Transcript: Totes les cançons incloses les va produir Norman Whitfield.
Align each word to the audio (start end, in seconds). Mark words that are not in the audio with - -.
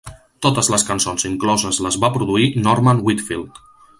Totes 0.45 0.69
les 0.73 0.85
cançons 0.87 1.25
incloses 1.29 1.81
les 1.87 1.99
va 2.05 2.11
produir 2.17 2.49
Norman 2.69 3.05
Whitfield. 3.11 3.63